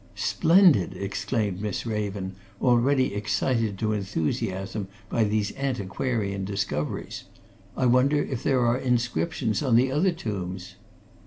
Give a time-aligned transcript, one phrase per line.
[0.15, 7.25] "Splendid!" exclaimed Miss Raven, already excited to enthusiasm by these antiquarian discoveries.
[7.77, 10.73] "I wonder if there are inscriptions on the other tombs?"